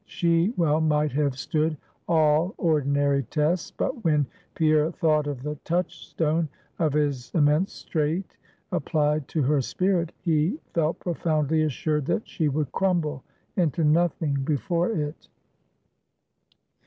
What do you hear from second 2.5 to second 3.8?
ordinary tests;